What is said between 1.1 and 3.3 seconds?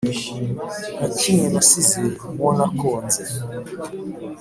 kimwe nasize mu wo nakonze